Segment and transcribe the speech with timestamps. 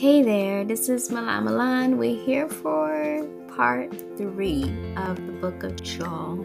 [0.00, 1.98] Hey there, this is Milan Milan.
[1.98, 4.62] We're here for part three
[4.96, 6.38] of the book of Joel.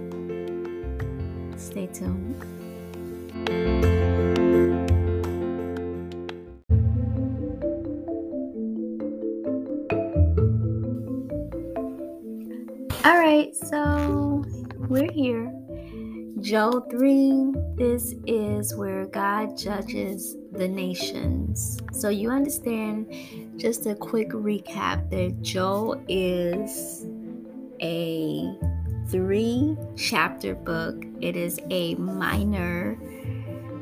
[1.56, 2.36] Stay tuned.
[13.06, 14.44] All right, so
[14.90, 15.50] we're here.
[16.42, 21.80] Joel 3, this is where God judges the nations.
[21.94, 23.08] So you understand
[23.58, 27.06] just a quick recap that Joel is
[27.82, 28.54] a
[29.08, 31.04] three chapter book.
[31.22, 32.98] It is a minor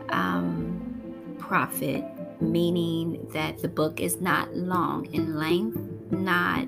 [0.10, 2.04] um, prophet,
[2.42, 5.80] meaning that the book is not long in length,
[6.12, 6.68] not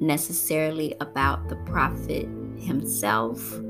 [0.00, 3.60] necessarily about the prophet himself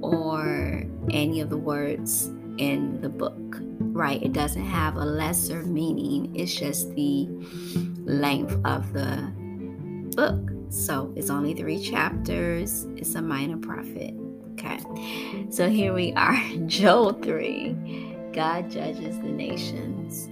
[0.00, 2.26] or any of the words
[2.58, 3.60] in the book,
[3.98, 4.22] right?
[4.22, 7.26] It doesn't have a lesser meaning, it's just the
[8.04, 9.32] length of the
[10.14, 10.52] book.
[10.70, 14.14] So it's only three chapters, it's a minor prophet.
[14.52, 14.78] Okay,
[15.50, 18.30] so here we are, Joel 3.
[18.32, 20.28] God judges the nations.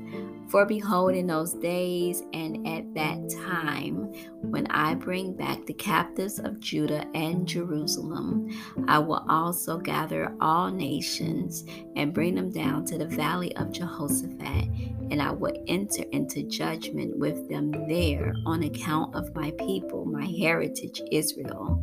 [0.49, 6.39] For behold, in those days and at that time, when I bring back the captives
[6.39, 8.49] of Judah and Jerusalem,
[8.87, 11.65] I will also gather all nations
[11.97, 14.69] and bring them down to the valley of Jehoshaphat,
[15.11, 20.27] and I will enter into judgment with them there on account of my people, my
[20.27, 21.83] heritage Israel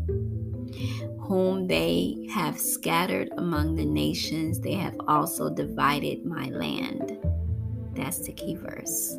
[1.19, 7.17] whom they have scattered among the nations, they have also divided my land.
[7.95, 9.17] That's the key verse.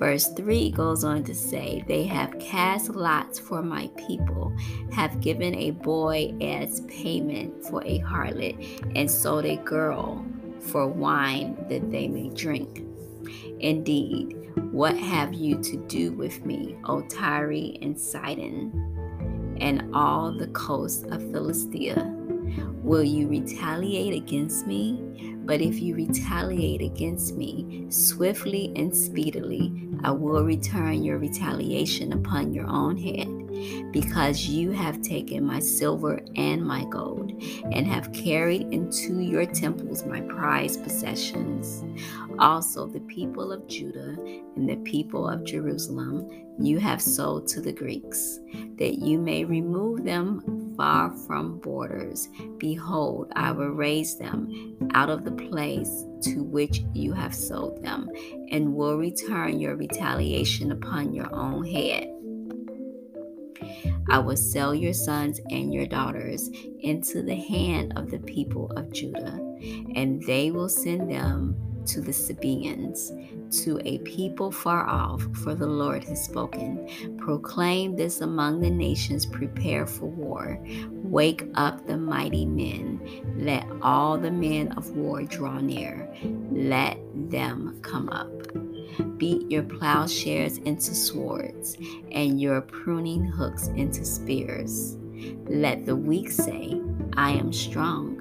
[0.00, 4.50] Verse 3 goes on to say, They have cast lots for my people,
[4.92, 8.56] have given a boy as payment for a harlot,
[8.96, 10.24] and sold a girl
[10.60, 12.86] for wine that they may drink.
[13.58, 14.36] Indeed,
[14.70, 21.04] what have you to do with me, O Tyre and Sidon, and all the coasts
[21.10, 22.19] of Philistia?
[22.82, 25.36] Will you retaliate against me?
[25.44, 32.52] But if you retaliate against me swiftly and speedily, I will return your retaliation upon
[32.52, 33.28] your own head,
[33.90, 37.32] because you have taken my silver and my gold,
[37.72, 41.84] and have carried into your temples my prized possessions.
[42.38, 44.16] Also, the people of Judah
[44.56, 46.28] and the people of Jerusalem
[46.58, 48.38] you have sold to the Greeks,
[48.76, 52.28] that you may remove them far from borders.
[52.58, 58.10] Behold, I will raise them out of the place to which you have sold them,
[58.50, 62.08] and will return your retaliation upon your own head.
[64.10, 66.50] I will sell your sons and your daughters
[66.80, 69.38] into the hand of the people of Judah,
[69.94, 71.56] and they will send them
[71.86, 73.12] to the Sabaeans,
[73.64, 77.16] to a people far off, for the Lord has spoken.
[77.18, 80.58] Proclaim this among the nations, prepare for war.
[80.90, 83.00] Wake up the mighty men.
[83.36, 86.08] Let all the men of war draw near.
[86.50, 88.30] Let them come up.
[89.02, 91.76] Beat your plowshares into swords,
[92.10, 94.96] and your pruning hooks into spears.
[95.46, 96.80] Let the weak say,
[97.16, 98.20] I am strong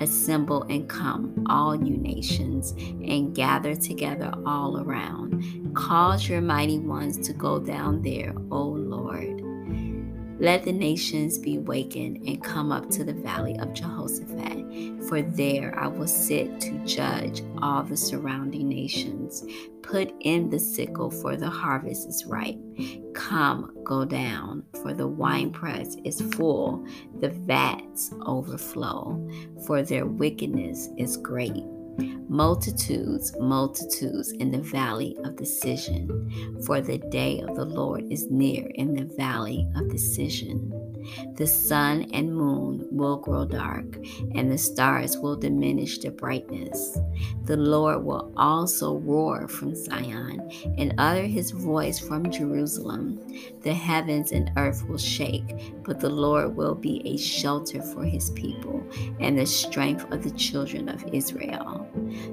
[0.00, 5.74] Assemble and come, all you nations, and gather together all around.
[5.74, 9.39] Cause your mighty ones to go down there, O Lord.
[10.40, 15.78] Let the nations be wakened and come up to the valley of Jehoshaphat, for there
[15.78, 19.44] I will sit to judge all the surrounding nations.
[19.82, 22.58] Put in the sickle, for the harvest is ripe.
[23.12, 26.86] Come, go down, for the winepress is full,
[27.20, 29.28] the vats overflow,
[29.66, 31.64] for their wickedness is great
[32.28, 36.08] multitudes, multitudes in the valley of decision.
[36.66, 40.72] For the day of the Lord is near in the valley of decision.
[41.34, 43.96] The sun and moon will grow dark,
[44.34, 46.98] and the stars will diminish their brightness.
[47.44, 53.20] The Lord will also roar from Zion and utter his voice from Jerusalem.
[53.62, 58.30] The heavens and earth will shake, but the Lord will be a shelter for his
[58.30, 58.86] people
[59.20, 61.88] and the strength of the children of Israel.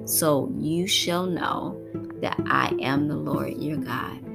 [0.05, 1.81] So you shall know
[2.21, 4.26] that I am the Lord your God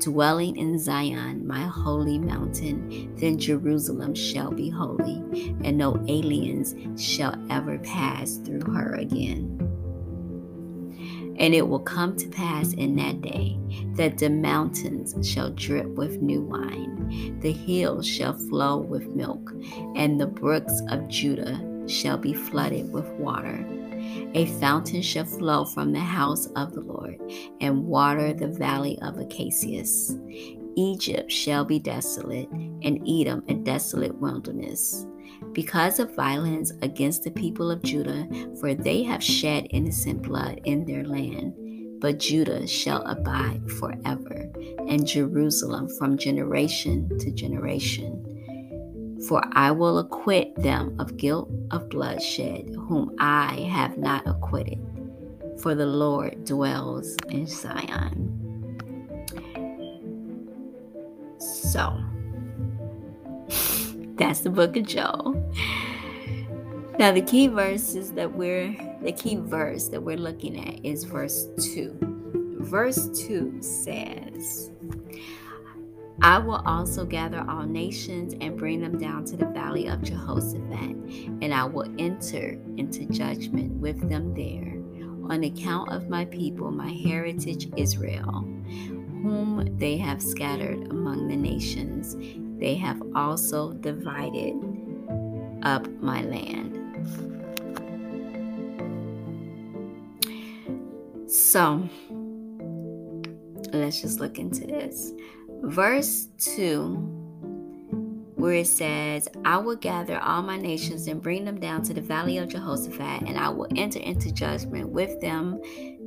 [0.00, 5.22] dwelling in Zion, my holy mountain, then Jerusalem shall be holy,
[5.64, 9.54] and no aliens shall ever pass through her again.
[11.38, 13.58] And it will come to pass in that day
[13.94, 19.52] that the mountains shall drip with new wine, the hills shall flow with milk,
[19.94, 23.64] and the brooks of Judah shall be flooded with water
[24.34, 27.20] A fountain shall flow from the house of the Lord
[27.60, 30.16] and water the valley of Acacias.
[30.76, 35.06] Egypt shall be desolate, and Edom a desolate wilderness.
[35.52, 38.28] Because of violence against the people of Judah,
[38.60, 41.54] for they have shed innocent blood in their land.
[42.00, 44.48] But Judah shall abide forever,
[44.86, 48.27] and Jerusalem from generation to generation.
[49.26, 54.78] For I will acquit them of guilt of bloodshed, whom I have not acquitted.
[55.60, 58.34] For the Lord dwells in Zion.
[61.38, 61.98] So,
[64.16, 65.34] that's the book of Joel.
[66.98, 71.46] Now, the key verses that we're, the key verse that we're looking at is verse
[71.74, 72.56] 2.
[72.60, 74.70] Verse 2 says,
[76.20, 80.96] I will also gather all nations and bring them down to the valley of Jehoshaphat,
[81.42, 84.74] and I will enter into judgment with them there
[85.30, 88.40] on account of my people, my heritage Israel,
[89.22, 92.16] whom they have scattered among the nations.
[92.58, 94.56] They have also divided
[95.62, 96.74] up my land.
[101.30, 101.88] So,
[103.72, 105.12] let's just look into this
[105.62, 106.94] verse 2,
[108.36, 112.00] where it says, I will gather all my nations and bring them down to the
[112.00, 115.60] valley of Jehoshaphat, and I will enter into judgment with them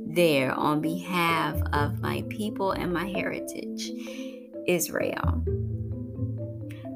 [0.06, 3.90] there on behalf of my people and my heritage,
[4.66, 5.44] Israel.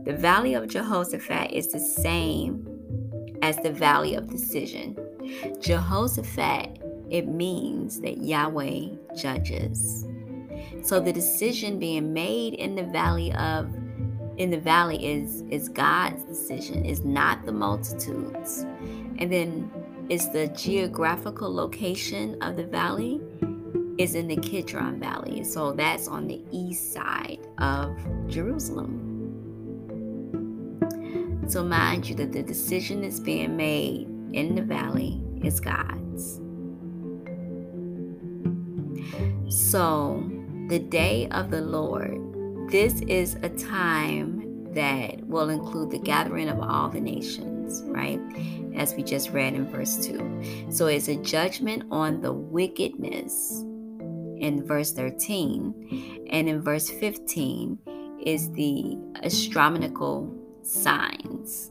[0.04, 2.66] The valley of Jehoshaphat is the same
[3.42, 4.96] as the valley of decision.
[5.60, 10.06] Jehoshaphat, it means that Yahweh judges.
[10.82, 13.74] So the decision being made in the valley of
[14.36, 18.66] in the valley is is God's decision, is not the multitudes.
[19.18, 19.70] And then
[20.08, 23.20] is the geographical location of the valley
[23.98, 25.42] is in the Kidron Valley.
[25.42, 27.96] So that's on the east side of
[28.28, 29.02] Jerusalem.
[31.48, 36.40] So mind you that the decision that's being made in the valley is God's.
[39.48, 40.28] So
[40.68, 42.70] the day of the Lord.
[42.70, 48.20] This is a time that will include the gathering of all the nations, right?
[48.74, 50.66] As we just read in verse 2.
[50.70, 53.62] So it's a judgment on the wickedness
[54.38, 56.26] in verse 13.
[56.30, 57.78] And in verse 15
[58.24, 61.70] is the astronomical signs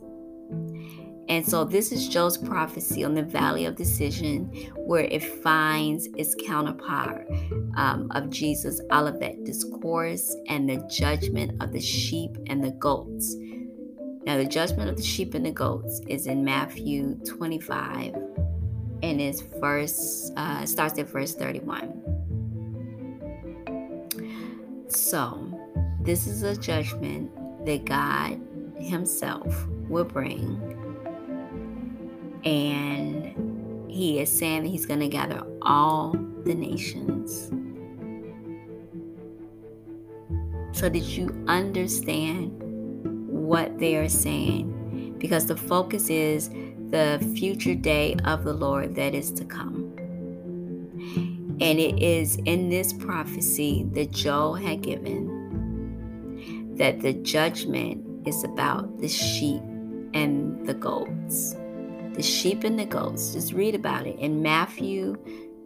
[1.28, 4.46] and so this is Joel's prophecy on the valley of decision,
[4.76, 7.28] where it finds its counterpart
[7.78, 13.36] um, of Jesus' Olivet discourse and the judgment of the sheep and the goats.
[14.26, 18.14] Now, the judgment of the sheep and the goats is in Matthew 25,
[19.02, 22.02] and is verse uh, starts at verse 31.
[24.88, 25.60] So,
[26.02, 27.32] this is a judgment
[27.66, 28.40] that God
[28.80, 30.75] Himself will bring
[32.46, 37.50] and he is saying that he's going to gather all the nations.
[40.78, 42.52] So, did you understand
[43.28, 45.16] what they are saying?
[45.18, 46.50] Because the focus is
[46.90, 49.94] the future day of the Lord that is to come.
[51.62, 55.32] And it is in this prophecy that Joel had given
[56.78, 59.62] that the judgment is about the sheep
[60.14, 61.56] and the goats
[62.16, 63.34] the sheep and the goats.
[63.34, 65.18] Just read about it in Matthew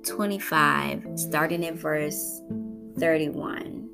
[0.05, 2.41] 25, starting in verse
[2.97, 3.87] 31.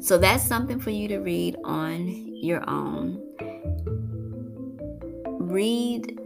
[0.00, 3.22] So that's something for you to read on your own.
[5.38, 6.18] Read,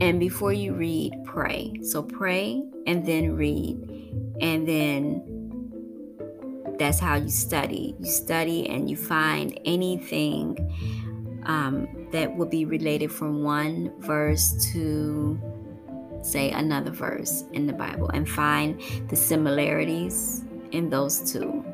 [0.00, 1.74] and before you read, pray.
[1.82, 3.76] So pray and then read,
[4.40, 5.33] and then
[6.78, 7.94] that's how you study.
[7.98, 10.56] You study and you find anything
[11.46, 15.38] um, that would be related from one verse to,
[16.22, 21.64] say, another verse in the Bible and find the similarities in those two.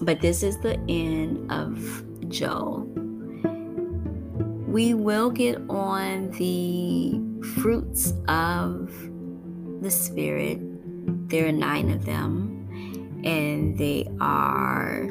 [0.00, 2.82] But this is the end of Joel.
[4.66, 8.90] We will get on the fruits of
[9.80, 10.58] the Spirit.
[11.28, 15.08] There are nine of them, and they are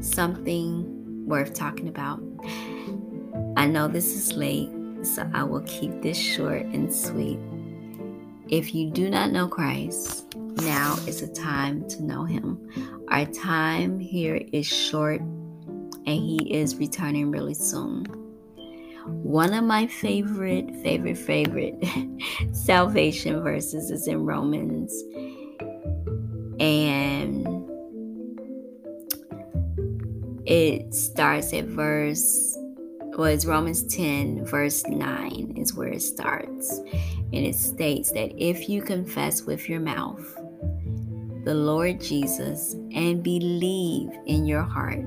[0.00, 2.22] something worth talking about.
[3.56, 4.70] I know this is late,
[5.02, 7.38] so I will keep this short and sweet.
[8.48, 13.04] If you do not know Christ, now is the time to know him.
[13.08, 18.06] Our time here is short and he is returning really soon.
[19.06, 21.76] One of my favorite, favorite, favorite
[22.52, 24.92] salvation verses is in Romans.
[26.58, 27.46] And
[30.46, 32.56] it starts at verse
[33.16, 36.78] was Romans 10, verse 9 is where it starts.
[36.78, 40.34] And it states that if you confess with your mouth
[41.44, 45.04] the Lord Jesus and believe in your heart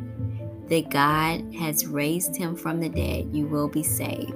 [0.70, 4.34] that God has raised him from the dead, you will be saved.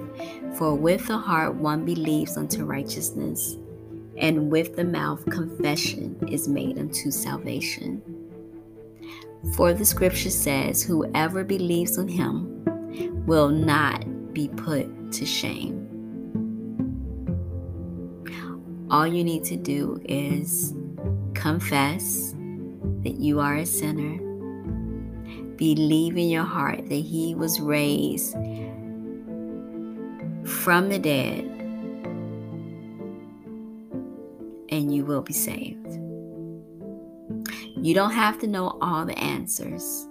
[0.56, 3.56] For with the heart one believes unto righteousness,
[4.16, 8.02] and with the mouth confession is made unto salvation.
[9.56, 15.80] For the scripture says, Whoever believes on him will not be put to shame.
[18.90, 20.74] All you need to do is
[21.34, 22.34] confess
[23.02, 24.18] that you are a sinner
[25.56, 28.34] believe in your heart that he was raised
[30.44, 31.44] from the dead
[34.70, 35.86] and you will be saved.
[37.76, 40.08] You don't have to know all the answers.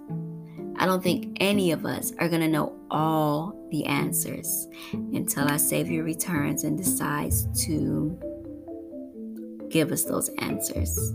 [0.76, 5.58] I don't think any of us are going to know all the answers until our
[5.58, 8.18] Savior returns and decides to
[9.70, 11.12] give us those answers.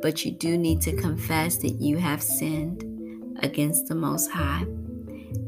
[0.00, 2.84] But you do need to confess that you have sinned
[3.40, 4.64] against the Most High.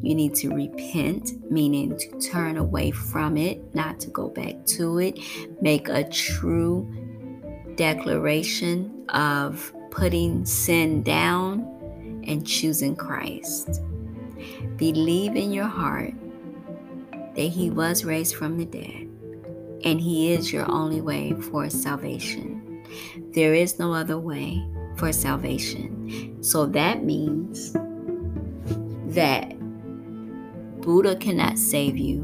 [0.02, 4.98] You need to repent, meaning to turn away from it, not to go back to
[4.98, 5.18] it.
[5.60, 6.90] Make a true
[7.76, 13.80] declaration of putting sin down and choosing Christ.
[14.76, 16.14] Believe in your heart
[17.12, 19.08] that He was raised from the dead
[19.84, 22.69] and He is your only way for salvation.
[23.32, 24.64] There is no other way
[24.96, 26.42] for salvation.
[26.42, 27.72] So that means
[29.14, 29.58] that
[30.80, 32.22] Buddha cannot save you,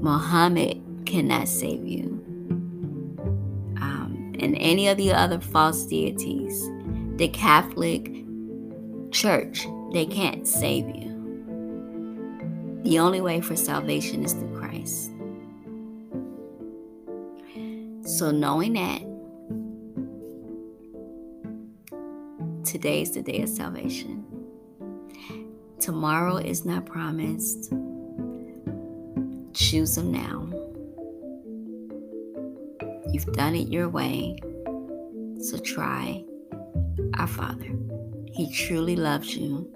[0.00, 2.04] Muhammad cannot save you,
[3.80, 6.70] um, and any of the other false deities,
[7.16, 8.10] the Catholic
[9.10, 11.12] Church, they can't save you.
[12.84, 15.10] The only way for salvation is through Christ.
[18.04, 19.02] So, knowing that,
[22.72, 24.24] Today is the day of salvation.
[25.78, 27.70] Tomorrow is not promised.
[29.52, 30.48] Choose Him now.
[33.10, 34.38] You've done it your way,
[35.38, 36.24] so try
[37.18, 37.68] our Father.
[38.32, 39.70] He truly loves you.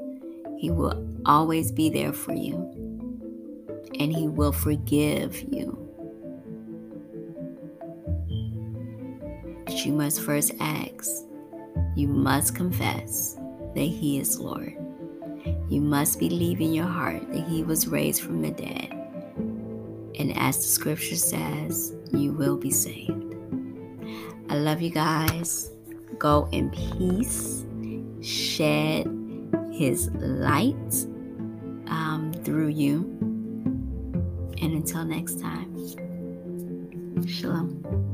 [0.58, 2.56] He will always be there for you,
[4.00, 5.76] and He will forgive you.
[9.66, 11.26] But you must first ask
[11.94, 13.34] you must confess
[13.74, 14.76] that He is Lord.
[15.68, 18.92] You must believe in your heart that He was raised from the dead.
[20.18, 23.34] And as the scripture says, you will be saved.
[24.48, 25.70] I love you guys.
[26.18, 27.64] Go in peace.
[28.22, 29.06] Shed
[29.72, 31.06] His light
[31.88, 33.00] um, through you.
[34.62, 35.76] And until next time,
[37.26, 38.05] Shalom.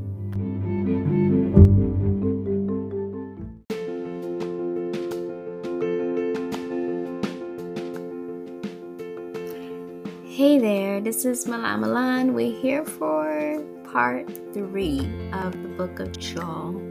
[11.23, 12.35] This is Milan Milan.
[12.35, 13.62] We're here for
[13.93, 16.83] part three of the book of Joel.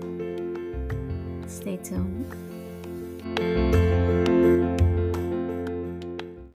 [1.48, 2.32] Stay tuned.